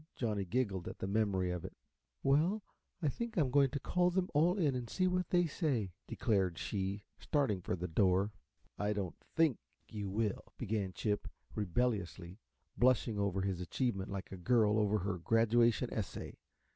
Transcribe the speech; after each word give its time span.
Johnny 0.15 0.45
giggled 0.45 0.87
at 0.87 0.97
the 0.97 1.05
memory 1.05 1.51
of 1.51 1.63
it. 1.63 1.77
"Well, 2.23 2.63
I'm 3.03 3.51
going 3.51 3.69
to 3.69 3.79
call 3.79 4.09
them 4.09 4.29
all 4.33 4.57
in 4.57 4.73
and 4.73 4.89
see 4.89 5.05
what 5.05 5.29
they 5.29 5.45
say," 5.45 5.93
declared 6.07 6.57
she, 6.57 7.03
starting 7.19 7.61
for 7.61 7.75
the 7.75 7.87
door. 7.87 8.31
"I 8.79 8.93
don't 8.93 9.15
THINK 9.35 9.59
you 9.89 10.09
will," 10.09 10.53
began 10.57 10.91
Chip, 10.91 11.27
rebelliously, 11.53 12.39
blushing 12.75 13.19
over 13.19 13.41
his 13.43 13.61
achievement 13.61 14.09
like 14.09 14.31
a 14.31 14.37
girl 14.37 14.79
over 14.79 14.97
her 14.97 15.19
graduation 15.19 15.93
essay. 15.93 16.39